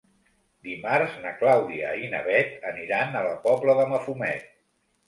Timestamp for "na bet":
2.15-2.67